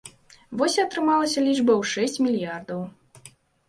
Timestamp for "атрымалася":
0.85-1.45